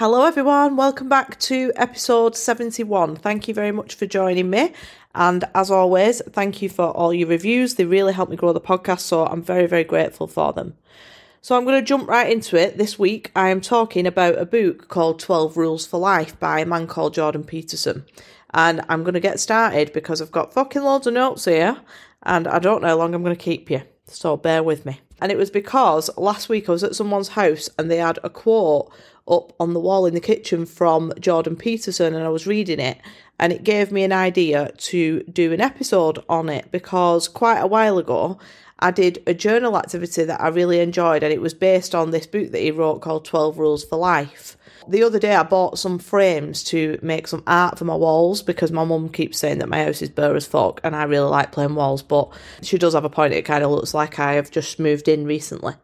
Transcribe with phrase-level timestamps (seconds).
[0.00, 0.76] Hello, everyone.
[0.76, 3.16] Welcome back to episode 71.
[3.16, 4.72] Thank you very much for joining me.
[5.14, 7.74] And as always, thank you for all your reviews.
[7.74, 10.74] They really help me grow the podcast, so I'm very, very grateful for them.
[11.42, 12.78] So I'm going to jump right into it.
[12.78, 16.64] This week, I am talking about a book called 12 Rules for Life by a
[16.64, 18.06] man called Jordan Peterson.
[18.54, 21.76] And I'm going to get started because I've got fucking loads of notes here,
[22.22, 23.82] and I don't know how long I'm going to keep you.
[24.06, 25.00] So bear with me.
[25.20, 28.30] And it was because last week I was at someone's house and they had a
[28.30, 28.90] quote
[29.28, 32.98] up on the wall in the kitchen from Jordan Peterson and I was reading it
[33.38, 37.66] and it gave me an idea to do an episode on it because quite a
[37.66, 38.38] while ago
[38.80, 42.26] I did a journal activity that I really enjoyed and it was based on this
[42.26, 44.56] book that he wrote called 12 Rules for Life.
[44.88, 48.72] The other day I bought some frames to make some art for my walls because
[48.72, 51.52] my mum keeps saying that my house is bare as fuck and I really like
[51.52, 52.30] playing walls, but
[52.62, 55.26] she does have a point, it kind of looks like I have just moved in
[55.26, 55.74] recently.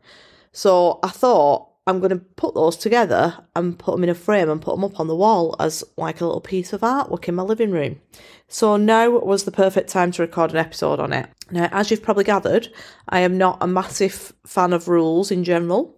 [0.53, 4.51] So I thought I'm going to put those together and put them in a frame
[4.51, 7.37] and put them up on the wall as like a little piece of artwork in
[7.37, 8.01] my living room.
[8.49, 11.29] So now was the perfect time to record an episode on it.
[11.51, 12.69] Now, as you've probably gathered,
[13.09, 15.95] I am not a massive fan of rules in general.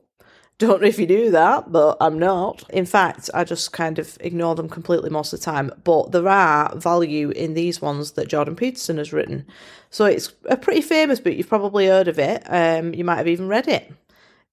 [0.59, 2.69] Don't know if you do that, but I'm not.
[2.71, 5.71] In fact, I just kind of ignore them completely most of the time.
[5.85, 9.47] But there are value in these ones that Jordan Peterson has written.
[9.91, 11.35] So it's a pretty famous book.
[11.35, 12.43] You've probably heard of it.
[12.47, 13.93] Um, you might have even read it.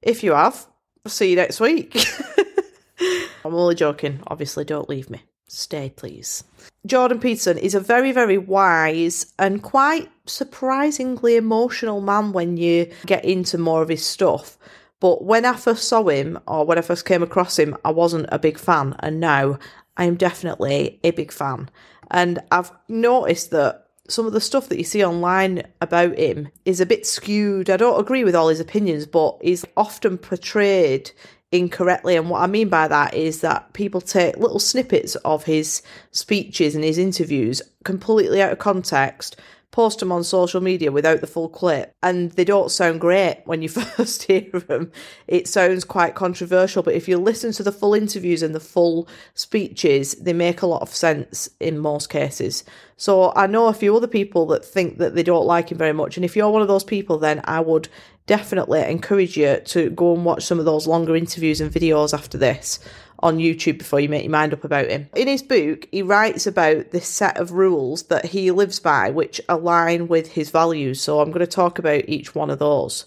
[0.03, 0.67] If you have,
[1.08, 1.97] see you next week.
[3.44, 4.19] I'm only joking.
[4.28, 5.23] Obviously, don't leave me.
[5.47, 6.44] Stay, please.
[6.86, 13.25] Jordan Peterson is a very, very wise and quite surprisingly emotional man when you get
[13.25, 14.58] into more of his stuff.
[15.06, 18.25] But when I first saw him, or when I first came across him, I wasn't
[18.31, 18.95] a big fan.
[19.02, 19.59] And now
[19.97, 21.70] I am definitely a big fan.
[22.09, 26.80] And I've noticed that some of the stuff that you see online about him is
[26.80, 27.70] a bit skewed.
[27.70, 31.12] I don't agree with all his opinions, but he's often portrayed
[31.52, 32.16] incorrectly.
[32.16, 36.73] And what I mean by that is that people take little snippets of his speeches
[36.73, 39.40] and his interviews completely out of context
[39.76, 43.62] post them on social media without the full clip, and they don't sound great when
[43.62, 44.90] you first hear them.
[45.28, 49.06] It sounds quite controversial, but if you listen to the full interviews and the full
[49.34, 52.63] speeches, they make a lot of sense in most cases.
[52.96, 55.92] So I know a few other people that think that they don't like him very
[55.92, 57.90] much, and if you're one of those people, then I would
[58.28, 62.38] definitely encourage you to go and watch some of those longer interviews and videos after
[62.38, 62.80] this
[63.25, 65.09] on YouTube before you make your mind up about him.
[65.16, 69.41] In his book, he writes about this set of rules that he lives by, which
[69.50, 71.02] align with his values.
[71.02, 73.06] So I'm going to talk about each one of those.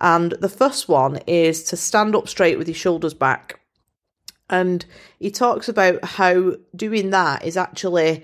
[0.00, 3.58] And the first one is to stand up straight with your shoulders back.
[4.48, 4.86] And
[5.18, 8.22] he talks about how doing that is actually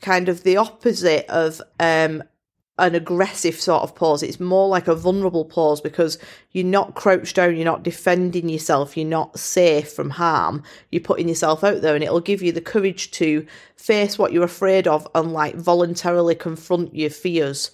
[0.00, 2.22] kind of the opposite of um,
[2.78, 4.22] an aggressive sort of pause.
[4.22, 6.18] It's more like a vulnerable pause because
[6.52, 10.62] you're not crouched down, you're not defending yourself, you're not safe from harm.
[10.90, 14.44] You're putting yourself out there and it'll give you the courage to face what you're
[14.44, 17.70] afraid of and like voluntarily confront your fears.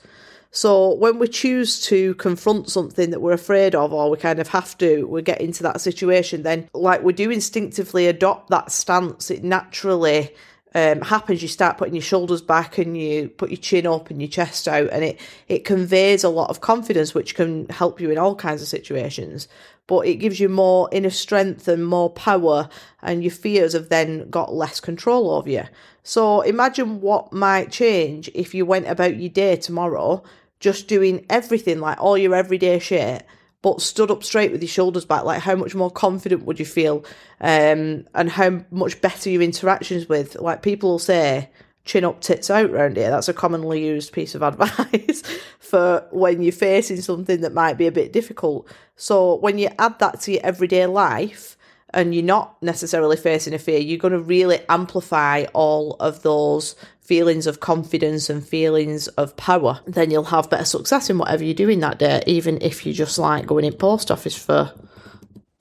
[0.54, 4.48] So when we choose to confront something that we're afraid of or we kind of
[4.48, 9.30] have to, we get into that situation, then like we do instinctively adopt that stance.
[9.30, 10.30] It naturally
[10.74, 14.20] um, happens, you start putting your shoulders back and you put your chin up and
[14.20, 18.10] your chest out, and it it conveys a lot of confidence, which can help you
[18.10, 19.48] in all kinds of situations.
[19.86, 22.68] But it gives you more inner strength and more power,
[23.02, 25.64] and your fears have then got less control over you.
[26.02, 30.22] So imagine what might change if you went about your day tomorrow
[30.62, 33.26] just doing everything like all your everyday shit
[33.62, 36.66] but stood up straight with your shoulders back, like how much more confident would you
[36.66, 37.04] feel?
[37.40, 41.48] Um, and how much better your interactions with, like people will say,
[41.84, 43.10] chin up, tits out round here.
[43.10, 45.22] That's a commonly used piece of advice
[45.60, 48.68] for when you're facing something that might be a bit difficult.
[48.96, 51.56] So when you add that to your everyday life,
[51.94, 56.74] and you're not necessarily facing a fear, you're going to really amplify all of those
[57.00, 59.80] feelings of confidence and feelings of power.
[59.86, 63.18] Then you'll have better success in whatever you're doing that day, even if you just
[63.18, 64.72] like going in post office for,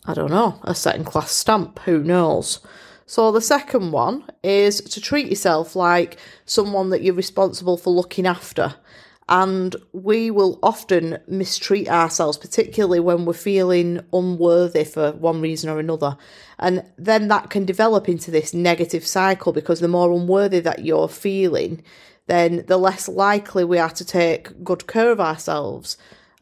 [0.06, 2.60] I don't know, a second class stamp, who knows.
[3.06, 8.26] So the second one is to treat yourself like someone that you're responsible for looking
[8.26, 8.76] after
[9.32, 15.80] and we will often mistreat ourselves, particularly when we're feeling unworthy for one reason or
[15.80, 16.18] another.
[16.60, 21.08] And then that can develop into this negative cycle because the more unworthy that you're
[21.08, 21.82] feeling,
[22.28, 25.96] then the less likely we are to take good care of ourselves.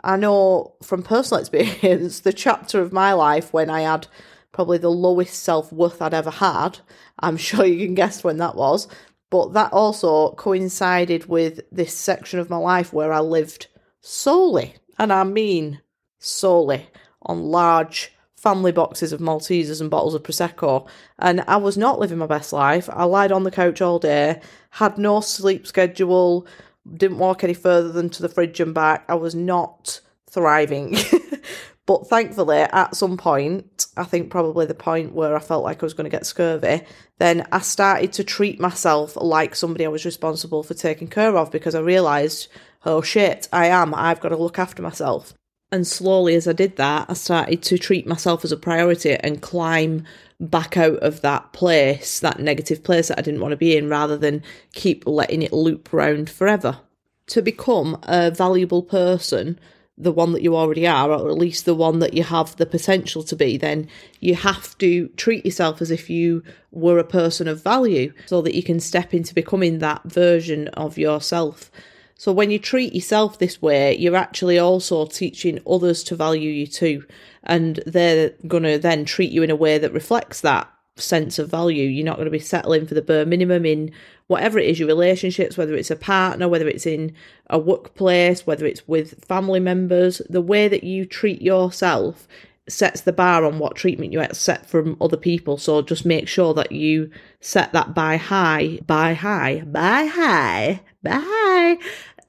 [0.03, 4.07] I know from personal experience, the chapter of my life when I had
[4.51, 6.79] probably the lowest self worth I'd ever had,
[7.19, 8.87] I'm sure you can guess when that was,
[9.29, 13.67] but that also coincided with this section of my life where I lived
[14.01, 15.81] solely, and I mean
[16.17, 16.87] solely,
[17.23, 20.87] on large family boxes of Maltesers and bottles of Prosecco.
[21.17, 22.89] And I was not living my best life.
[22.91, 24.41] I lied on the couch all day,
[24.71, 26.47] had no sleep schedule,
[26.95, 29.03] didn't walk any further than to the fridge and back.
[29.09, 29.99] I was not
[30.29, 30.95] thriving.
[31.89, 35.87] but thankfully, at some point, I think probably the point where I felt like I
[35.87, 36.83] was going to get scurvy,
[37.17, 41.51] then I started to treat myself like somebody I was responsible for taking care of
[41.51, 42.47] because I realised,
[42.85, 43.95] oh shit, I am.
[43.95, 45.33] I've got to look after myself.
[45.71, 49.41] And slowly, as I did that, I started to treat myself as a priority and
[49.41, 50.05] climb
[50.39, 53.89] back out of that place, that negative place that I didn't want to be in,
[53.89, 54.43] rather than
[54.75, 56.81] keep letting it loop round forever.
[57.29, 59.59] To become a valuable person,
[59.99, 62.65] the one that you already are, or at least the one that you have the
[62.65, 63.87] potential to be, then
[64.21, 66.41] you have to treat yourself as if you
[66.71, 70.97] were a person of value so that you can step into becoming that version of
[70.97, 71.69] yourself.
[72.15, 76.67] So when you treat yourself this way, you're actually also teaching others to value you
[76.67, 77.05] too.
[77.43, 81.49] And they're going to then treat you in a way that reflects that sense of
[81.49, 81.87] value.
[81.87, 83.91] You're not going to be settling for the bare minimum in
[84.27, 87.13] whatever it is your relationships, whether it's a partner, whether it's in
[87.47, 90.21] a workplace, whether it's with family members.
[90.29, 92.27] The way that you treat yourself
[92.67, 95.57] sets the bar on what treatment you accept from other people.
[95.57, 97.09] So just make sure that you
[97.41, 101.19] set that by high, by high, by high, by.
[101.21, 101.77] High.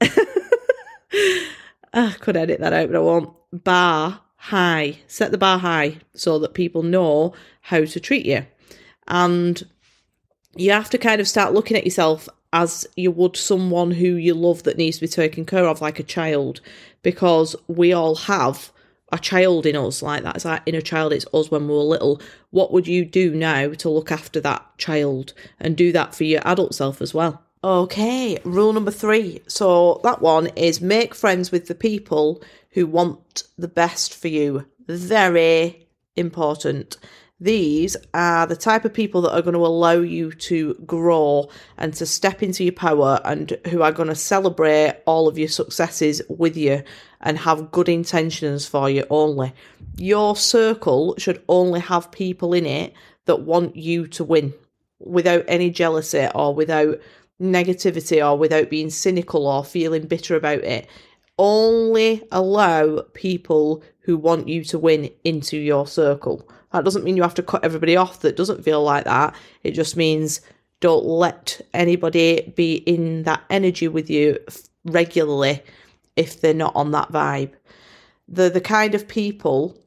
[0.01, 1.47] I
[1.93, 3.35] ah, could edit that out, but I won't.
[3.51, 4.97] Bar high.
[5.07, 8.45] Set the bar high so that people know how to treat you.
[9.07, 9.61] And
[10.55, 14.33] you have to kind of start looking at yourself as you would someone who you
[14.33, 16.59] love that needs to be taken care of, like a child,
[17.01, 18.71] because we all have
[19.11, 20.35] a child in us like that.
[20.35, 22.21] It's our inner child, it's us when we were little.
[22.49, 26.41] What would you do now to look after that child and do that for your
[26.45, 27.41] adult self as well?
[27.63, 29.41] Okay, rule number three.
[29.47, 34.65] So that one is make friends with the people who want the best for you.
[34.87, 36.97] Very important.
[37.41, 41.91] These are the type of people that are going to allow you to grow and
[41.95, 46.21] to step into your power and who are going to celebrate all of your successes
[46.29, 46.83] with you
[47.19, 49.53] and have good intentions for you only.
[49.97, 52.93] Your circle should only have people in it
[53.25, 54.53] that want you to win
[54.99, 56.99] without any jealousy or without
[57.41, 60.87] negativity or without being cynical or feeling bitter about it.
[61.39, 66.47] Only allow people who want you to win into your circle.
[66.73, 69.35] That doesn't mean you have to cut everybody off that doesn't feel like that.
[69.63, 70.41] It just means
[70.79, 74.37] don't let anybody be in that energy with you
[74.85, 75.61] regularly
[76.15, 77.51] if they're not on that vibe.
[78.27, 79.77] They're the kind of people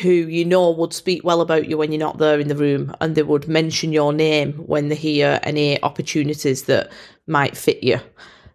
[0.00, 2.94] who you know would speak well about you when you're not there in the room
[3.00, 6.90] and they would mention your name when they hear any opportunities that
[7.26, 7.98] might fit you.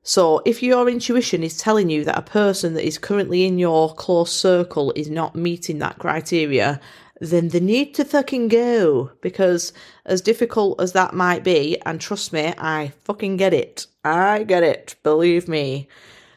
[0.04, 3.94] So, if your intuition is telling you that a person that is currently in your
[3.94, 6.80] close circle is not meeting that criteria,
[7.20, 9.12] then they need to fucking go.
[9.22, 9.74] Because
[10.06, 13.88] as difficult as that might be, and trust me, I fucking get it.
[14.04, 15.88] I get it, believe me.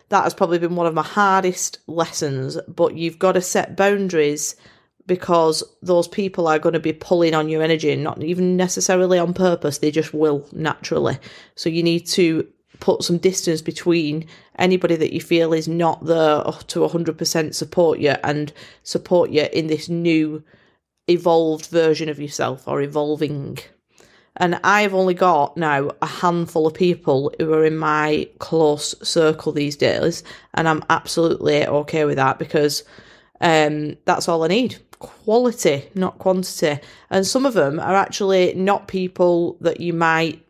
[0.08, 4.56] That has probably been one of my hardest lessons, but you've got to set boundaries
[5.06, 9.34] because those people are going to be pulling on your energy, not even necessarily on
[9.34, 11.18] purpose, they just will naturally.
[11.54, 12.46] So you need to
[12.80, 14.26] put some distance between
[14.58, 19.66] anybody that you feel is not there to 100% support you and support you in
[19.66, 20.42] this new
[21.10, 23.58] evolved version of yourself or evolving.
[24.36, 29.52] And I've only got now a handful of people who are in my close circle
[29.52, 30.22] these days,
[30.54, 32.84] and I'm absolutely okay with that because
[33.40, 36.80] um, that's all I need quality, not quantity.
[37.10, 40.44] And some of them are actually not people that you might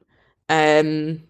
[0.48, 1.22] um,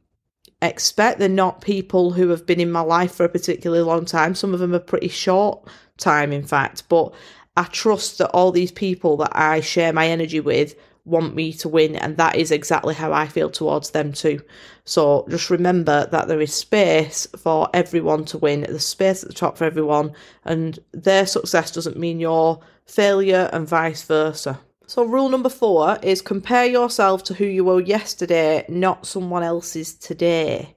[0.61, 1.19] expect.
[1.19, 4.35] They're not people who have been in my life for a particularly long time.
[4.35, 5.69] Some of them are pretty short
[5.99, 6.89] time, in fact.
[6.89, 7.15] But
[7.61, 10.75] I trust that all these people that I share my energy with
[11.05, 14.41] want me to win, and that is exactly how I feel towards them too.
[14.87, 19.35] So just remember that there is space for everyone to win, there's space at the
[19.35, 20.15] top for everyone,
[20.47, 24.59] and their success doesn't mean your failure, and vice versa.
[24.87, 29.93] So, rule number four is compare yourself to who you were yesterday, not someone else's
[29.93, 30.75] today.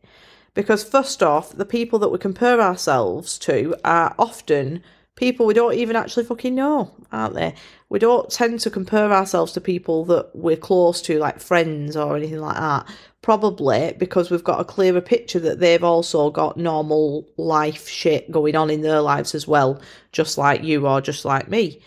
[0.53, 4.83] Because, first off, the people that we compare ourselves to are often
[5.15, 7.53] people we don't even actually fucking know, aren't they?
[7.89, 12.15] We don't tend to compare ourselves to people that we're close to, like friends or
[12.15, 12.87] anything like that.
[13.21, 18.55] Probably because we've got a clearer picture that they've also got normal life shit going
[18.55, 19.79] on in their lives as well,
[20.11, 21.79] just like you or just like me.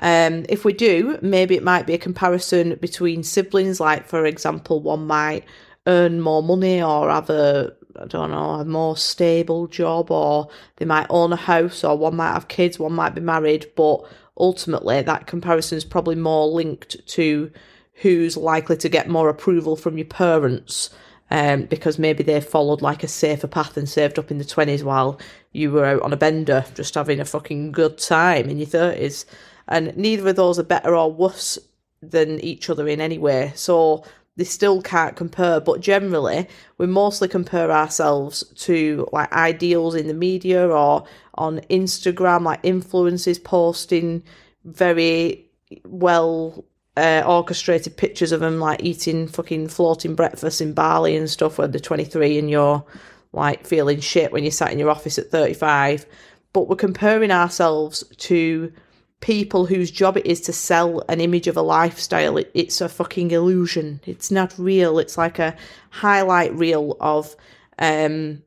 [0.00, 4.80] Um, if we do, maybe it might be a comparison between siblings, like for example,
[4.80, 5.44] one might
[5.86, 10.84] earn more money or have a I don't know, a more stable job, or they
[10.84, 14.04] might own a house, or one might have kids, one might be married, but
[14.36, 17.50] ultimately that comparison is probably more linked to
[17.94, 20.90] who's likely to get more approval from your parents
[21.30, 24.82] um, because maybe they followed like a safer path and saved up in the 20s
[24.82, 25.20] while
[25.52, 29.24] you were out on a bender just having a fucking good time in your 30s.
[29.66, 31.58] And neither of those are better or worse
[32.00, 33.52] than each other in any way.
[33.54, 34.04] So
[34.38, 36.46] they still can't compare, but generally,
[36.78, 41.04] we mostly compare ourselves to like ideals in the media or
[41.34, 44.22] on Instagram, like influencers posting
[44.64, 45.44] very
[45.84, 46.64] well
[46.96, 51.72] uh, orchestrated pictures of them like eating fucking floating breakfast in Bali and stuff when
[51.72, 52.84] they're 23 and you're
[53.32, 56.06] like feeling shit when you're sat in your office at 35.
[56.52, 58.72] But we're comparing ourselves to
[59.20, 62.36] people whose job it is to sell an image of a lifestyle.
[62.36, 64.00] It, it's a fucking illusion.
[64.06, 64.98] It's not real.
[64.98, 65.56] It's like a
[65.90, 67.34] highlight reel of
[67.78, 68.42] um,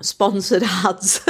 [0.00, 1.26] sponsored ads.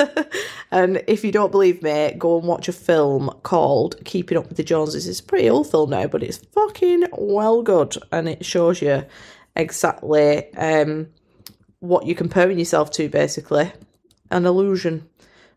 [0.70, 4.56] and if you don't believe me, go and watch a film called Keeping Up with
[4.56, 5.06] the Joneses.
[5.06, 9.04] It's a pretty old film now, but it's fucking well good and it shows you
[9.54, 11.08] exactly um,
[11.80, 13.70] what you're comparing yourself to, basically.
[14.30, 15.08] An illusion.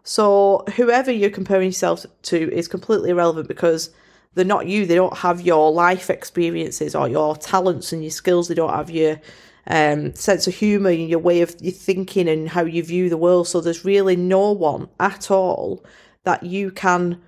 [0.05, 3.89] So whoever you're comparing yourself to is completely irrelevant because
[4.35, 4.85] they're not you.
[4.85, 8.47] They don't have your life experiences or your talents and your skills.
[8.47, 9.19] They don't have your
[9.65, 13.17] um, sense of humour and your way of your thinking and how you view the
[13.17, 13.47] world.
[13.47, 15.83] So there's really no one at all
[16.23, 17.19] that you can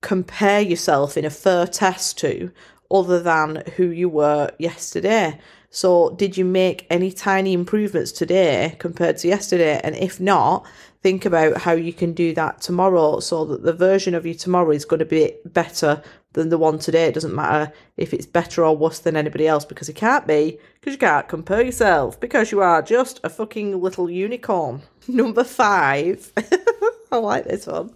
[0.00, 2.50] compare yourself in a fair test to
[2.90, 5.38] other than who you were yesterday.
[5.70, 9.80] So, did you make any tiny improvements today compared to yesterday?
[9.82, 10.64] And if not,
[11.04, 14.70] think about how you can do that tomorrow so that the version of you tomorrow
[14.70, 17.08] is going to be better than the one today.
[17.08, 20.58] It doesn't matter if it's better or worse than anybody else because it can't be,
[20.80, 24.80] because you can't compare yourself, because you are just a fucking little unicorn.
[25.06, 26.32] Number five,
[27.12, 27.92] I like this one,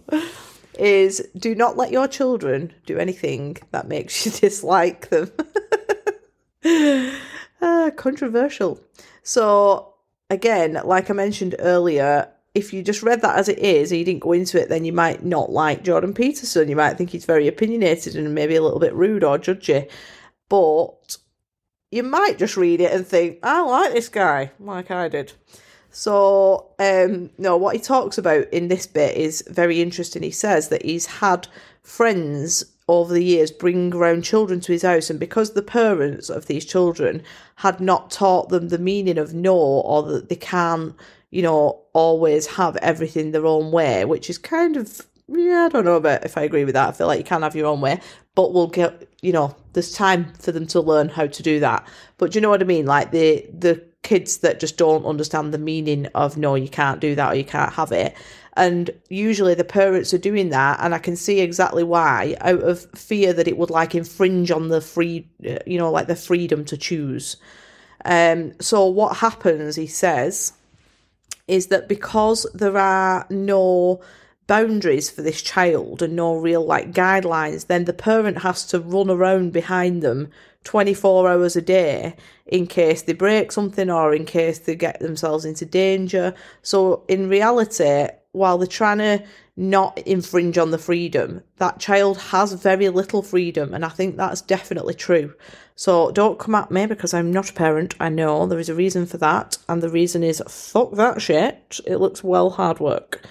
[0.77, 5.31] is do not let your children do anything that makes you dislike them.
[7.59, 8.79] uh, controversial.
[9.23, 9.95] So,
[10.29, 14.05] again, like I mentioned earlier, if you just read that as it is and you
[14.05, 16.67] didn't go into it, then you might not like Jordan Peterson.
[16.67, 19.89] You might think he's very opinionated and maybe a little bit rude or judgy.
[20.49, 21.17] But
[21.91, 25.33] you might just read it and think, I like this guy, like I did.
[25.91, 30.23] So, um, no, what he talks about in this bit is very interesting.
[30.23, 31.47] He says that he's had
[31.81, 36.47] friends over the years bring around children to his house, and because the parents of
[36.47, 37.23] these children
[37.57, 40.95] had not taught them the meaning of no or that they can't
[41.31, 45.85] you know, always have everything their own way, which is kind of yeah, I don't
[45.85, 46.89] know about if I agree with that.
[46.89, 48.01] I feel like you can have your own way,
[48.33, 51.85] but we'll get you know, there's time for them to learn how to do that.
[52.17, 52.85] But do you know what I mean?
[52.85, 57.15] Like the the kids that just don't understand the meaning of no, you can't do
[57.15, 58.15] that or you can't have it.
[58.53, 62.89] And usually the parents are doing that, and I can see exactly why, out of
[62.91, 65.29] fear that it would like infringe on the free,
[65.65, 67.37] you know, like the freedom to choose.
[68.03, 70.53] Um, so what happens, he says,
[71.49, 74.01] is that because there are no
[74.47, 79.09] boundaries for this child and no real like guidelines, then the parent has to run
[79.09, 80.29] around behind them
[80.63, 82.15] 24 hours a day
[82.47, 86.33] in case they break something or in case they get themselves into danger.
[86.61, 89.23] So, in reality, while they're trying to
[89.55, 94.41] not infringe on the freedom, that child has very little freedom, and I think that's
[94.41, 95.33] definitely true.
[95.79, 97.95] So don't come at me because I'm not a parent.
[98.01, 101.79] I know there is a reason for that, and the reason is fuck that shit.
[101.87, 103.25] It looks well hard work.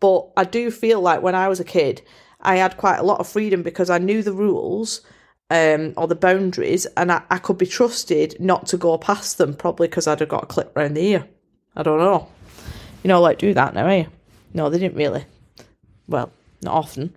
[0.00, 2.02] But I do feel like when I was a kid,
[2.42, 5.00] I had quite a lot of freedom because I knew the rules
[5.48, 9.54] um, or the boundaries, and I, I could be trusted not to go past them,
[9.54, 11.26] probably because I'd have got a clip round the ear.
[11.74, 12.28] I don't know.
[13.02, 14.04] You know, like do that now, eh?
[14.52, 15.24] No, they didn't really.
[16.06, 16.30] Well,
[16.60, 17.16] not often.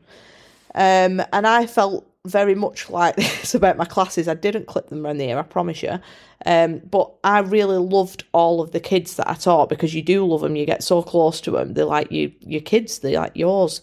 [0.74, 4.28] Um, and I felt very much like this about my classes.
[4.28, 6.00] I didn't clip them around the ear, I promise you.
[6.46, 10.26] Um, but I really loved all of the kids that I taught because you do
[10.26, 10.56] love them.
[10.56, 11.74] You get so close to them.
[11.74, 13.00] They're like you, your kids.
[13.00, 13.82] They're like yours.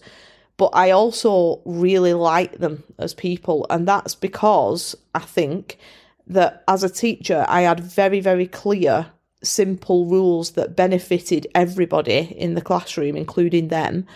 [0.57, 5.77] But I also really like them as people, and that's because I think
[6.27, 9.07] that as a teacher, I had very, very clear,
[9.43, 14.07] simple rules that benefited everybody in the classroom, including them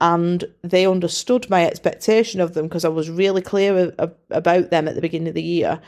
[0.00, 3.92] and they understood my expectation of them because I was really clear
[4.30, 5.80] about them at the beginning of the year.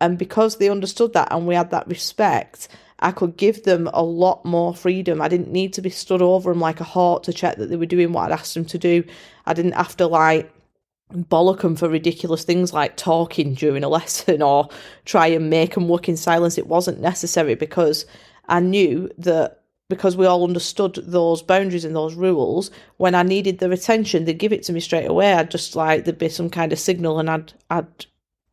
[0.00, 2.68] And because they understood that and we had that respect,
[3.00, 5.20] I could give them a lot more freedom.
[5.20, 7.76] I didn't need to be stood over them like a hawk to check that they
[7.76, 9.04] were doing what I'd asked them to do.
[9.46, 10.52] I didn't have to like
[11.12, 14.68] bollock them for ridiculous things like talking during a lesson or
[15.04, 16.58] try and make them work in silence.
[16.58, 18.06] It wasn't necessary because
[18.48, 23.58] I knew that because we all understood those boundaries and those rules, when I needed
[23.58, 25.32] their attention, they'd give it to me straight away.
[25.32, 28.06] I'd just like there'd be some kind of signal, and I'd I'd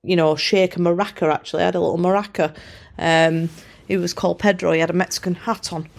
[0.03, 1.33] you know shake a maraca.
[1.33, 2.55] Actually, I had a little maraca.
[2.97, 3.49] Um,
[3.87, 4.71] he was called Pedro.
[4.71, 5.89] He had a Mexican hat on,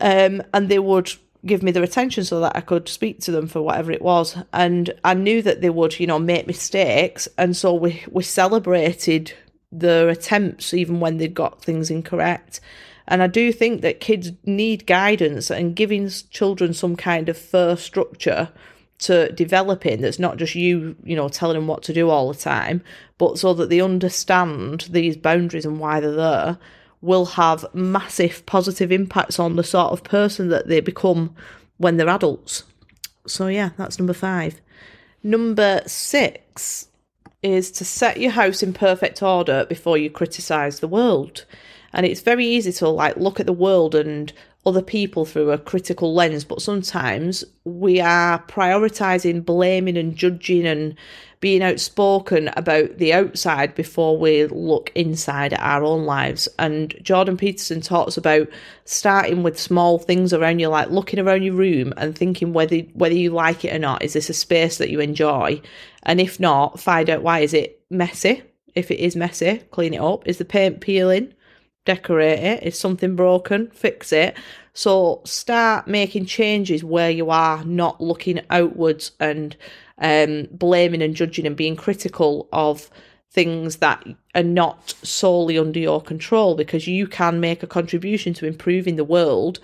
[0.00, 1.12] um, and they would
[1.46, 4.36] give me their attention so that I could speak to them for whatever it was.
[4.52, 9.32] And I knew that they would, you know, make mistakes, and so we we celebrated
[9.70, 12.60] their attempts even when they got things incorrect.
[13.08, 17.84] And I do think that kids need guidance and giving children some kind of first
[17.84, 18.50] structure
[18.98, 22.32] to develop in that's not just you, you know, telling them what to do all
[22.32, 22.82] the time,
[23.16, 26.58] but so that they understand these boundaries and why they're there
[27.00, 31.34] will have massive positive impacts on the sort of person that they become
[31.76, 32.64] when they're adults.
[33.26, 34.60] So, yeah, that's number five.
[35.22, 36.88] Number six
[37.42, 41.44] is to set your house in perfect order before you criticise the world.
[41.92, 44.32] And it's very easy to like look at the world and
[44.66, 50.94] other people through a critical lens, but sometimes we are prioritizing blaming and judging and
[51.40, 56.48] being outspoken about the outside before we look inside at our own lives.
[56.58, 58.48] And Jordan Peterson talks about
[58.84, 63.14] starting with small things around you, like looking around your room and thinking whether whether
[63.14, 64.02] you like it or not.
[64.02, 65.62] Is this a space that you enjoy?
[66.02, 67.40] And if not, find out why.
[67.40, 68.42] Is it messy?
[68.74, 70.26] If it is messy, clean it up.
[70.26, 71.32] Is the paint peeling?
[71.88, 72.62] Decorate it.
[72.62, 74.36] If something broken, fix it.
[74.74, 79.56] So start making changes where you are, not looking outwards and
[79.96, 82.90] um, blaming and judging and being critical of
[83.30, 88.46] things that are not solely under your control because you can make a contribution to
[88.46, 89.58] improving the world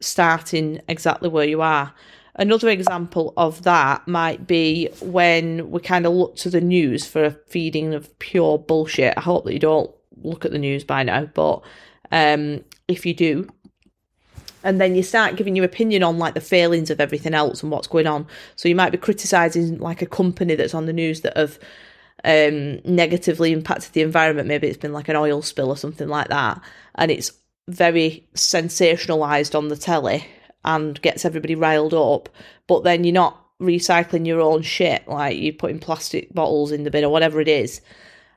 [0.00, 1.94] starting exactly where you are.
[2.34, 7.24] Another example of that might be when we kind of look to the news for
[7.24, 9.14] a feeding of pure bullshit.
[9.16, 9.90] I hope that you don't
[10.22, 11.62] look at the news by now, but
[12.12, 13.48] um, if you do,
[14.62, 17.72] and then you start giving your opinion on like the failings of everything else and
[17.72, 18.26] what's going on.
[18.56, 21.58] So you might be criticizing like a company that's on the news that have
[22.24, 24.48] um, negatively impacted the environment.
[24.48, 26.60] Maybe it's been like an oil spill or something like that,
[26.96, 27.32] and it's
[27.68, 30.26] very sensationalized on the telly
[30.64, 32.28] and gets everybody riled up.
[32.66, 36.90] But then you're not recycling your own shit, like you're putting plastic bottles in the
[36.90, 37.80] bin or whatever it is.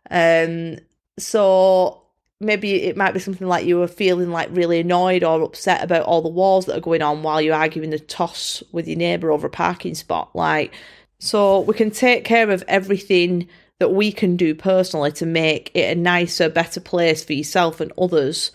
[0.10, 0.78] Um,
[1.18, 2.04] so
[2.40, 6.06] maybe it might be something like you were feeling like really annoyed or upset about
[6.06, 9.32] all the wars that are going on while you're arguing the toss with your neighbour
[9.32, 10.30] over a parking spot.
[10.36, 10.74] Like,
[11.20, 13.48] so we can take care of everything
[13.80, 17.92] that we can do personally to make it a nicer, better place for yourself and
[17.98, 18.52] others,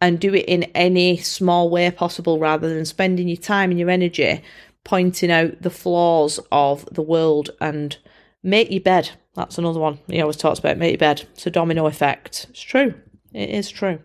[0.00, 3.90] and do it in any small way possible rather than spending your time and your
[3.90, 4.42] energy
[4.84, 7.96] pointing out the flaws of the world and
[8.42, 9.10] make your bed.
[9.36, 10.78] That's another one he always talks about.
[10.78, 11.24] Make your bed.
[11.34, 12.46] It's a domino effect.
[12.50, 12.94] It's true.
[13.32, 14.00] It is true.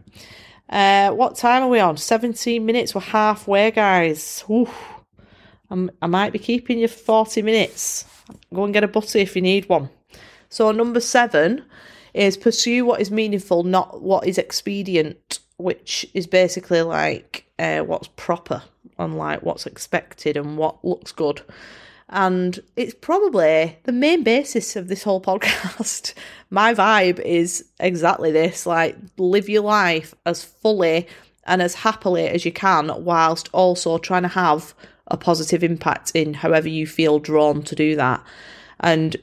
[0.70, 1.98] Uh, what time are we on?
[1.98, 2.94] 17 minutes.
[2.94, 4.44] We're halfway, guys.
[4.50, 8.06] I might be keeping you 40 minutes.
[8.54, 9.90] Go and get a butty if you need one.
[10.50, 11.64] So, number seven
[12.14, 18.10] is pursue what is meaningful, not what is expedient, which is basically like uh, what's
[18.18, 18.64] proper
[18.98, 21.42] and like what's expected and what looks good.
[22.12, 26.14] And it's probably the main basis of this whole podcast.
[26.50, 31.08] My vibe is exactly this like, live your life as fully
[31.46, 34.74] and as happily as you can, whilst also trying to have
[35.08, 38.24] a positive impact in however you feel drawn to do that.
[38.80, 39.16] And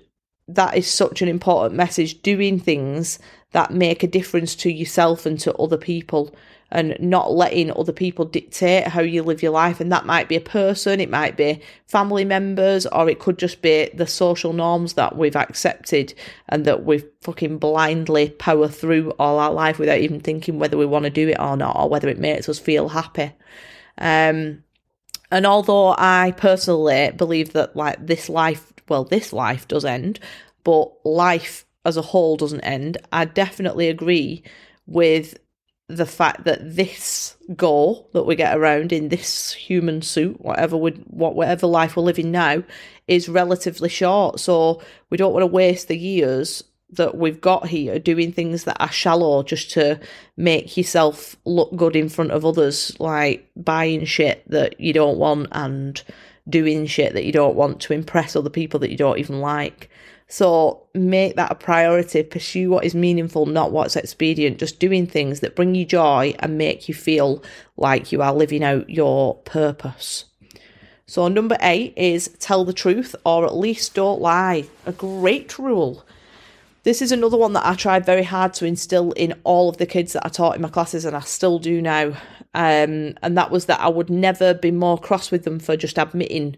[0.49, 3.19] that is such an important message doing things
[3.53, 6.35] that make a difference to yourself and to other people
[6.71, 9.81] and not letting other people dictate how you live your life.
[9.81, 13.63] And that might be a person, it might be family members, or it could just
[13.63, 16.13] be the social norms that we've accepted
[16.49, 20.87] and that we've fucking blindly power through all our life without even thinking whether we
[20.87, 23.33] want to do it or not, or whether it makes us feel happy.
[23.97, 24.63] Um,
[25.31, 30.21] and although I personally believe that like this life, well, this life does end,
[30.65, 34.43] but life as a whole doesn't end, I definitely agree
[34.87, 35.39] with
[35.89, 41.03] the fact that this goal that we get around in this human suit, whatever would
[41.09, 42.63] what whatever life we're living now,
[43.07, 44.39] is relatively short.
[44.39, 48.81] So we don't want to waste the years that we've got here doing things that
[48.81, 50.01] are shallow just to
[50.37, 55.49] make yourself look good in front of others, like buying shit that you don't want
[55.53, 56.03] and
[56.49, 59.91] doing shit that you don't want to impress other people that you don't even like.
[60.29, 62.23] So make that a priority.
[62.23, 64.59] Pursue what is meaningful, not what's expedient.
[64.59, 67.43] Just doing things that bring you joy and make you feel
[67.79, 70.27] like you are living out your purpose.
[71.07, 74.65] So, number eight is tell the truth or at least don't lie.
[74.85, 76.05] A great rule.
[76.83, 79.87] This is another one that I tried very hard to instill in all of the
[79.87, 82.09] kids that I taught in my classes, and I still do now.
[82.55, 85.99] Um, and that was that I would never be more cross with them for just
[85.99, 86.57] admitting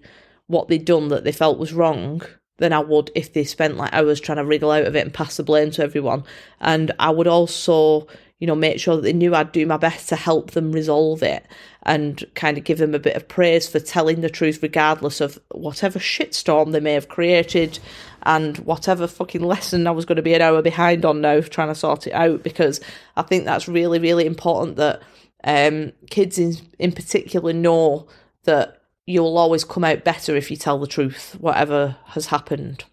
[0.48, 2.22] what they'd done that they felt was wrong
[2.60, 5.12] than I would if they spent like hours trying to wriggle out of it and
[5.12, 6.24] pass the blame to everyone.
[6.60, 8.06] And I would also,
[8.38, 11.22] you know, make sure that they knew I'd do my best to help them resolve
[11.22, 11.44] it
[11.82, 15.38] and kind of give them a bit of praise for telling the truth, regardless of
[15.50, 17.78] whatever shitstorm they may have created
[18.22, 21.68] and whatever fucking lesson I was going to be an hour behind on now, trying
[21.68, 22.42] to sort it out.
[22.42, 22.80] Because
[23.16, 25.02] I think that's really, really important that
[25.44, 28.06] um, kids in in particular know
[28.44, 28.79] that
[29.10, 32.84] you'll always come out better if you tell the truth, whatever has happened.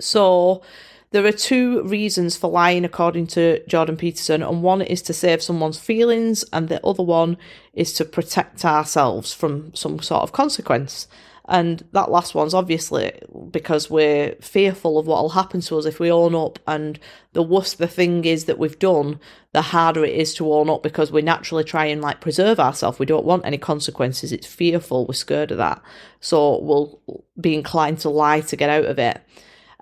[0.00, 0.62] So,
[1.10, 5.42] there are two reasons for lying, according to Jordan Peterson, and one is to save
[5.42, 7.38] someone's feelings, and the other one
[7.72, 11.08] is to protect ourselves from some sort of consequence.
[11.50, 13.10] And that last one's obviously
[13.50, 16.58] because we're fearful of what will happen to us if we own up.
[16.66, 17.00] And
[17.32, 19.18] the worse the thing is that we've done,
[19.52, 22.98] the harder it is to own up because we naturally try and like preserve ourselves.
[22.98, 24.30] We don't want any consequences.
[24.30, 25.06] It's fearful.
[25.06, 25.80] We're scared of that.
[26.20, 27.00] So we'll
[27.40, 29.22] be inclined to lie to get out of it.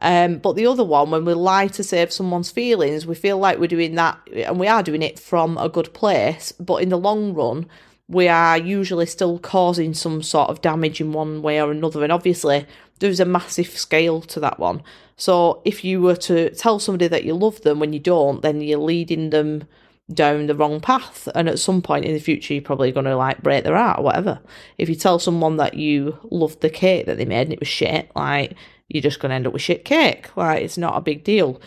[0.03, 3.59] Um, but the other one, when we lie to save someone's feelings, we feel like
[3.59, 6.53] we're doing that, and we are doing it from a good place.
[6.53, 7.67] But in the long run,
[8.09, 12.05] we are usually still causing some sort of damage in one way or another.
[12.05, 12.67] And obviously,
[13.01, 14.83] there's a massive scale to that one.
[15.17, 18.61] So if you were to tell somebody that you love them when you don't, then
[18.61, 19.65] you're leading them
[20.13, 21.29] down the wrong path.
[21.35, 23.99] And at some point in the future, you're probably going to like break their heart
[23.99, 24.41] or whatever.
[24.79, 27.69] If you tell someone that you loved the cake that they made and it was
[27.69, 28.55] shit, like
[28.89, 30.37] you're just going to end up with shit cake.
[30.37, 31.61] Like it's not a big deal.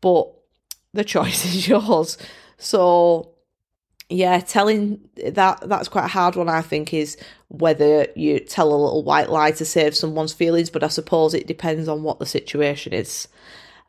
[0.00, 0.30] But
[0.92, 2.18] the choice is yours.
[2.58, 3.35] So
[4.08, 5.00] yeah, telling
[5.32, 6.48] that that's quite a hard one.
[6.48, 7.16] I think is
[7.48, 11.46] whether you tell a little white lie to save someone's feelings, but I suppose it
[11.46, 13.26] depends on what the situation is.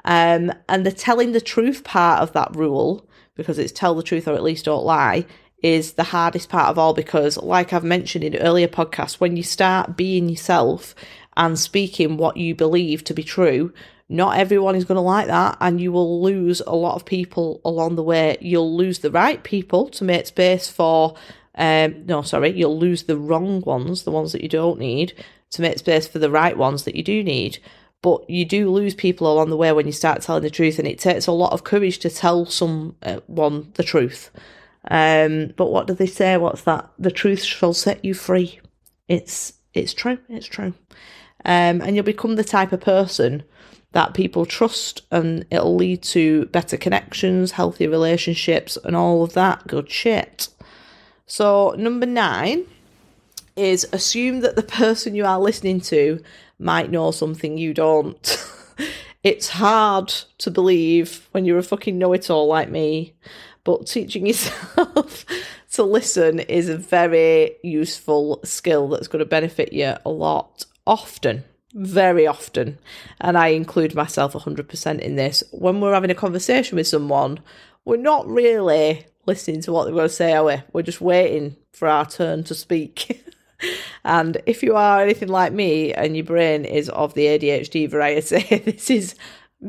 [0.06, 4.28] Um, and the telling the truth part of that rule, because it's tell the truth
[4.28, 5.26] or at least don't lie,
[5.62, 6.94] is the hardest part of all.
[6.94, 10.96] Because, like I've mentioned in earlier podcasts, when you start being yourself
[11.36, 13.72] and speaking what you believe to be true,
[14.10, 17.60] not everyone is going to like that, and you will lose a lot of people
[17.66, 18.38] along the way.
[18.40, 21.16] You'll lose the right people to make space for,
[21.56, 25.14] um, no, sorry, you'll lose the wrong ones, the ones that you don't need,
[25.52, 27.60] to make space for the right ones that you do need.
[28.02, 30.88] But you do lose people along the way when you start telling the truth, and
[30.88, 34.32] it takes a lot of courage to tell someone the truth.
[34.90, 36.38] Um, but what do they say?
[36.38, 36.90] What's that?
[36.98, 38.62] The truth shall set you free.
[39.10, 40.20] It's it's true.
[40.30, 40.74] It's true.
[41.44, 43.44] Um, and you'll become the type of person
[43.92, 49.68] that people trust and it'll lead to better connections, healthy relationships, and all of that
[49.68, 50.50] good shit.
[51.26, 52.66] So, number nine
[53.56, 56.22] is assume that the person you are listening to
[56.60, 58.46] might know something you don't.
[59.24, 63.14] it's hard to believe when you're a fucking know it all like me,
[63.64, 65.26] but teaching yourself
[65.72, 71.44] to listen is a very useful skill that's going to benefit you a lot often
[71.74, 72.78] very often,
[73.20, 77.40] and I include myself 100% in this, when we're having a conversation with someone,
[77.86, 80.56] we're not really listening to what they're going to say, are we?
[80.74, 83.24] We're just waiting for our turn to speak.
[84.06, 88.58] and if you are anything like me and your brain is of the ADHD variety,
[88.66, 89.16] this is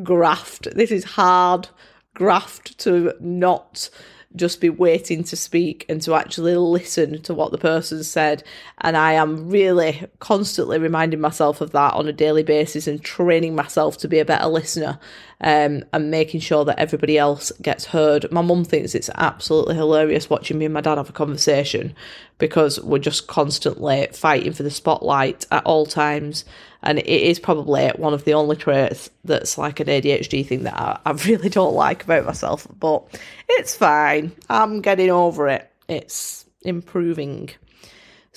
[0.02, 0.68] graft.
[0.74, 1.68] This is hard
[2.14, 3.90] graft to not
[4.38, 8.42] just be waiting to speak and to actually listen to what the person said.
[8.78, 13.54] And I am really constantly reminding myself of that on a daily basis and training
[13.54, 14.98] myself to be a better listener
[15.40, 18.30] um, and making sure that everybody else gets heard.
[18.32, 21.94] My mum thinks it's absolutely hilarious watching me and my dad have a conversation
[22.38, 26.44] because we're just constantly fighting for the spotlight at all times
[26.82, 30.74] and it is probably one of the only traits that's like an ADHD thing that
[30.74, 32.66] I, I really don't like about myself.
[32.78, 33.04] But
[33.48, 34.32] it's fine.
[34.48, 35.70] I'm getting over it.
[35.88, 37.50] It's improving.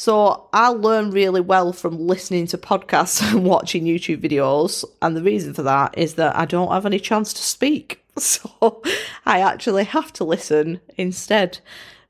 [0.01, 5.21] So I learn really well from listening to podcasts and watching YouTube videos, and the
[5.21, 7.99] reason for that is that I don't have any chance to speak.
[8.17, 8.81] So
[9.25, 11.59] I actually have to listen instead.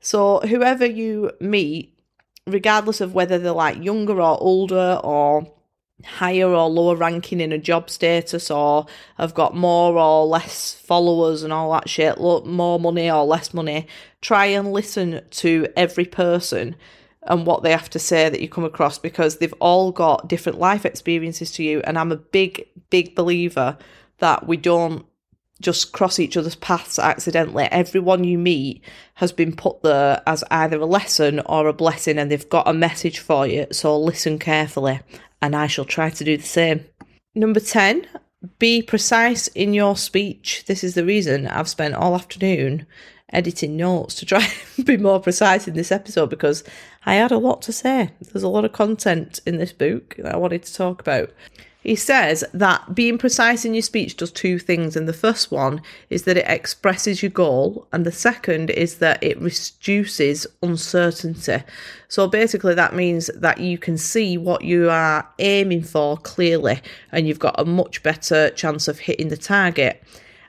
[0.00, 1.94] So whoever you meet,
[2.46, 5.52] regardless of whether they're like younger or older or
[6.02, 8.86] higher or lower ranking in a job status or
[9.18, 13.86] have got more or less followers and all that shit, more money or less money,
[14.22, 16.74] try and listen to every person
[17.24, 20.58] and what they have to say that you come across because they've all got different
[20.58, 21.80] life experiences to you.
[21.84, 23.76] And I'm a big, big believer
[24.18, 25.06] that we don't
[25.60, 27.64] just cross each other's paths accidentally.
[27.70, 28.82] Everyone you meet
[29.14, 32.72] has been put there as either a lesson or a blessing, and they've got a
[32.72, 33.66] message for you.
[33.70, 35.00] So listen carefully
[35.40, 36.84] and I shall try to do the same.
[37.34, 38.06] Number 10,
[38.58, 40.64] be precise in your speech.
[40.66, 42.86] This is the reason I've spent all afternoon
[43.32, 46.64] editing notes to try and be more precise in this episode because
[47.06, 48.10] I had a lot to say.
[48.20, 51.30] There's a lot of content in this book that I wanted to talk about.
[51.82, 55.82] He says that being precise in your speech does two things, and the first one
[56.10, 61.64] is that it expresses your goal, and the second is that it reduces uncertainty.
[62.06, 67.26] So basically, that means that you can see what you are aiming for clearly, and
[67.26, 70.04] you've got a much better chance of hitting the target.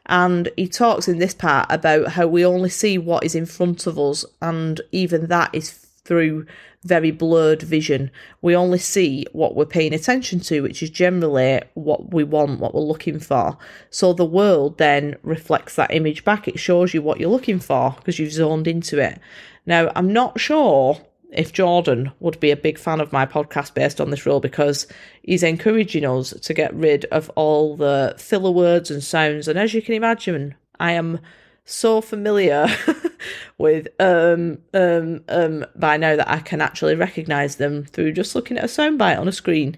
[0.05, 3.87] And he talks in this part about how we only see what is in front
[3.87, 5.71] of us, and even that is
[6.03, 6.45] through
[6.83, 8.11] very blurred vision.
[8.41, 12.75] We only see what we're paying attention to, which is generally what we want, what
[12.75, 13.57] we're looking for.
[13.89, 16.47] So the world then reflects that image back.
[16.47, 19.19] It shows you what you're looking for because you've zoned into it.
[19.65, 20.99] Now, I'm not sure
[21.33, 24.87] if Jordan would be a big fan of my podcast based on this rule because
[25.23, 29.47] he's encouraging us to get rid of all the filler words and sounds.
[29.47, 31.19] And as you can imagine, I am
[31.65, 32.67] so familiar
[33.57, 38.57] with um um um by now that I can actually recognize them through just looking
[38.57, 39.77] at a soundbite on a screen.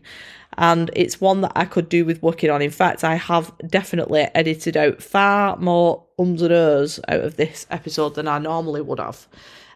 [0.57, 2.61] And it's one that I could do with working on.
[2.61, 7.67] In fact, I have definitely edited out far more ums and ers out of this
[7.69, 9.27] episode than I normally would have.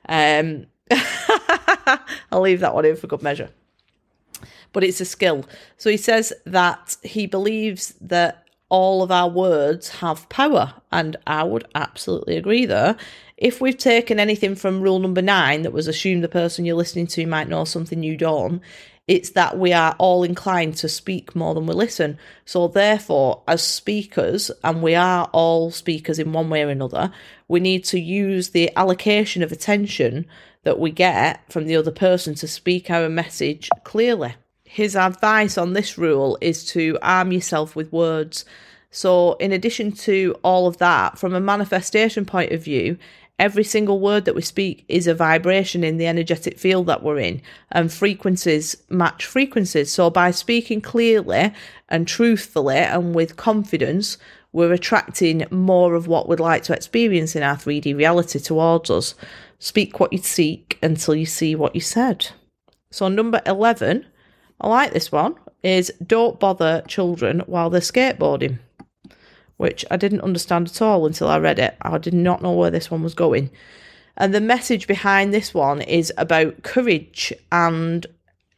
[0.08, 0.68] Um,
[2.32, 3.50] I'll leave that one in for good measure.
[4.72, 5.46] But it's a skill.
[5.78, 10.76] So he says that he believes that all of our words have power.
[10.92, 12.96] And I would absolutely agree there.
[13.38, 17.08] If we've taken anything from rule number nine, that was assume the person you're listening
[17.08, 18.62] to might know something you don't,
[19.08, 22.20] it's that we are all inclined to speak more than we listen.
[22.46, 27.12] So, therefore, as speakers, and we are all speakers in one way or another,
[27.48, 30.28] we need to use the allocation of attention
[30.70, 34.36] that we get from the other person to speak our message clearly
[34.70, 38.46] his advice on this rule is to arm yourself with words.
[38.92, 43.00] So, in addition to all of that, from a manifestation point of view,
[43.40, 47.18] every single word that we speak is a vibration in the energetic field that we're
[47.18, 49.92] in, and frequencies match frequencies.
[49.92, 51.52] So, by speaking clearly
[51.90, 54.20] and truthfully and with confidence,
[54.52, 59.16] we're attracting more of what we'd like to experience in our 3D reality towards us.
[59.60, 62.30] Speak what you seek until you see what you said.
[62.92, 64.06] So, number 11
[64.62, 68.60] I like this one, is don't bother children while they're skateboarding,
[69.58, 71.78] which I didn't understand at all until I read it.
[71.82, 73.50] I did not know where this one was going.
[74.18, 78.06] And the message behind this one is about courage and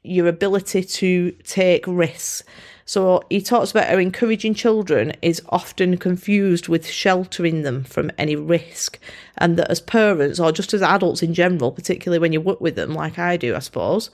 [0.04, 2.44] your ability to take risks.
[2.92, 8.36] So he talks about how encouraging children is often confused with sheltering them from any
[8.36, 9.00] risk,
[9.38, 12.76] and that as parents, or just as adults in general, particularly when you work with
[12.76, 14.10] them, like I do, I suppose,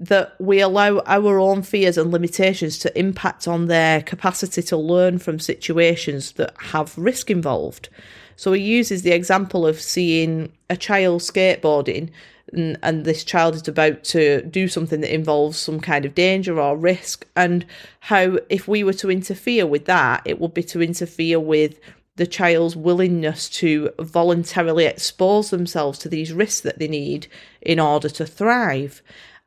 [0.00, 5.18] that we allow our own fears and limitations to impact on their capacity to learn
[5.18, 7.90] from situations that have risk involved.
[8.36, 12.08] So he uses the example of seeing a child skateboarding
[12.52, 16.60] and, and this child is about to do something that involves some kind of danger
[16.60, 17.64] or risk, and
[18.00, 21.78] how if we were to interfere with that, it would be to interfere with
[22.16, 27.28] the child's willingness to voluntarily expose themselves to these risks that they need
[27.62, 29.02] in order to thrive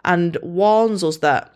[0.06, 1.54] and warns us that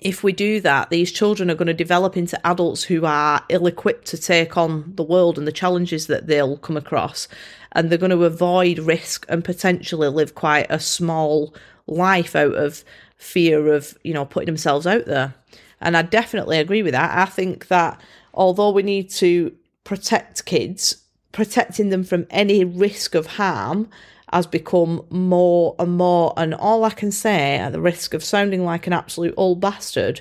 [0.00, 3.66] if we do that, these children are going to develop into adults who are ill
[3.66, 7.26] equipped to take on the world and the challenges that they'll come across.
[7.72, 11.54] And they're going to avoid risk and potentially live quite a small
[11.86, 12.84] life out of
[13.16, 15.34] fear of, you know, putting themselves out there.
[15.80, 17.16] And I definitely agree with that.
[17.16, 18.00] I think that
[18.34, 19.54] although we need to
[19.84, 23.88] protect kids, protecting them from any risk of harm
[24.32, 26.32] has become more and more.
[26.36, 30.20] And all I can say, at the risk of sounding like an absolute old bastard,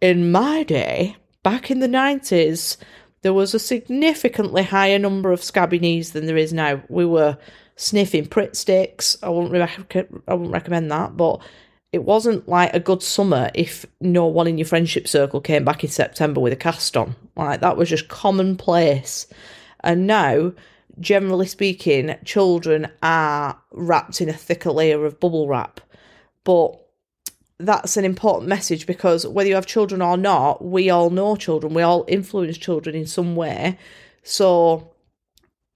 [0.00, 2.76] in my day, back in the 90s,
[3.22, 6.82] there was a significantly higher number of scabby knees than there is now.
[6.88, 7.38] We were
[7.76, 9.16] sniffing Pritt sticks.
[9.22, 11.40] I wouldn't, rec- I wouldn't recommend that, but
[11.92, 15.82] it wasn't like a good summer if no one in your friendship circle came back
[15.82, 17.16] in September with a cast on.
[17.36, 19.26] Like that was just commonplace.
[19.82, 20.52] And now
[20.98, 25.80] generally speaking, children are wrapped in a thicker layer of bubble wrap.
[26.44, 26.76] But
[27.60, 31.74] that's an important message because whether you have children or not, we all know children,
[31.74, 33.78] we all influence children in some way.
[34.22, 34.92] So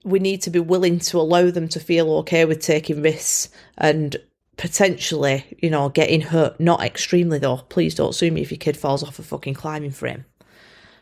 [0.03, 4.15] we need to be willing to allow them to feel okay with taking risks and
[4.57, 6.59] potentially, you know, getting hurt.
[6.59, 7.57] Not extremely though.
[7.69, 10.25] Please don't sue me if your kid falls off a fucking climbing frame.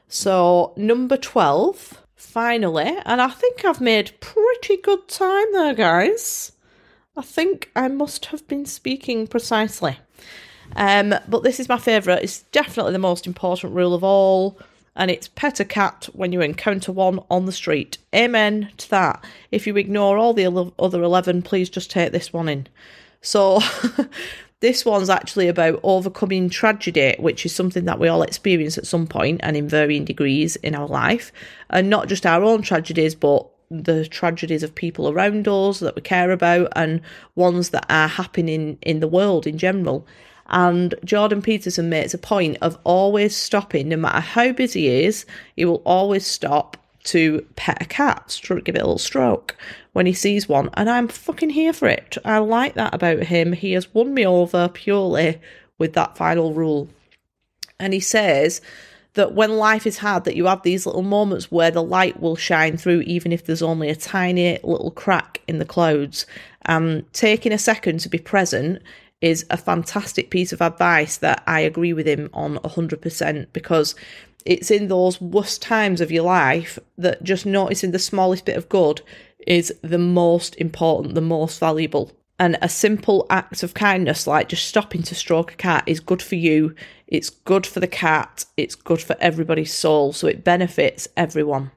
[0.08, 6.52] So, number 12 finally, and I think I've made pretty good time there, guys.
[7.16, 9.98] I think I must have been speaking precisely.
[10.76, 12.24] Um, but this is my favourite.
[12.24, 14.58] It's definitely the most important rule of all.
[14.96, 17.98] and it's pet a cat when you encounter one on the street.
[18.14, 19.26] Amen to that.
[19.52, 22.68] If you ignore all the other 11, please just take this one in.
[23.22, 23.60] So,
[24.60, 29.08] this one's actually about overcoming tragedy, which is something that we all experience at some
[29.08, 31.32] point and in varying degrees in our life.
[31.70, 36.02] And not just our own tragedies, but the tragedies of people around us that we
[36.02, 37.02] care about and
[37.36, 40.06] ones that are happening in the world in general.
[40.48, 45.26] And Jordan Peterson makes a point of always stopping, no matter how busy he is,
[45.56, 49.56] he will always stop to pet a cat, give it a little stroke
[49.94, 50.70] when he sees one.
[50.74, 52.18] And I'm fucking here for it.
[52.24, 53.54] I like that about him.
[53.54, 55.40] He has won me over purely
[55.78, 56.88] with that final rule.
[57.80, 58.62] And he says
[59.14, 62.36] that when life is hard, that you have these little moments where the light will
[62.36, 66.26] shine through, even if there's only a tiny little crack in the clouds.
[66.66, 68.82] Um, taking a second to be present
[69.24, 73.96] is a fantastic piece of advice that I agree with him on 100% because
[74.46, 78.68] it's in those worst times of your life that just noticing the smallest bit of
[78.68, 79.02] good
[79.48, 82.12] is the most important, the most valuable.
[82.38, 86.22] And a simple act of kindness, like just stopping to stroke a cat, is good
[86.22, 86.76] for you,
[87.08, 91.72] it's good for the cat, it's good for everybody's soul, so it benefits everyone.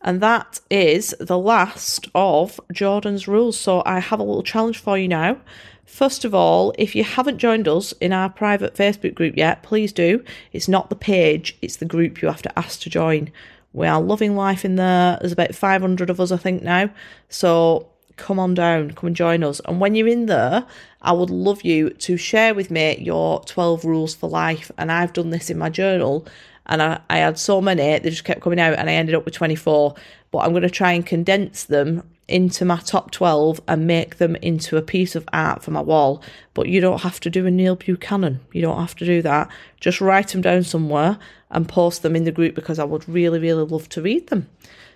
[0.00, 3.58] And that is the last of Jordan's rules.
[3.58, 5.40] So I have a little challenge for you now.
[5.88, 9.90] First of all, if you haven't joined us in our private Facebook group yet, please
[9.90, 10.22] do.
[10.52, 13.32] It's not the page, it's the group you have to ask to join.
[13.72, 15.16] We are loving life in there.
[15.18, 16.90] There's about 500 of us, I think, now.
[17.30, 19.60] So come on down, come and join us.
[19.64, 20.66] And when you're in there,
[21.00, 24.70] I would love you to share with me your 12 rules for life.
[24.76, 26.26] And I've done this in my journal,
[26.66, 29.24] and I, I had so many, they just kept coming out, and I ended up
[29.24, 29.94] with 24.
[30.30, 34.36] But I'm going to try and condense them into my top 12 and make them
[34.36, 36.22] into a piece of art for my wall.
[36.54, 38.40] But you don't have to do a Neil Buchanan.
[38.52, 39.50] You don't have to do that.
[39.80, 41.18] Just write them down somewhere
[41.50, 44.48] and post them in the group because I would really, really love to read them.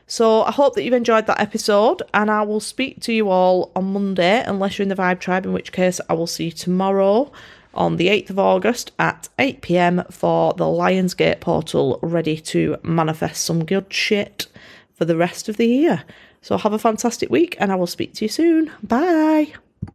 [0.06, 3.72] So I hope that you've enjoyed that episode and I will speak to you all
[3.74, 6.52] on Monday, unless you're in the Vibe Tribe, in which case I will see you
[6.52, 7.32] tomorrow
[7.74, 13.42] on the 8th of August at 8 pm for the Lionsgate portal, ready to manifest
[13.42, 14.46] some good shit
[14.92, 16.04] for the rest of the year.
[16.42, 18.70] So have a fantastic week and I will speak to you soon.
[18.82, 19.54] Bye.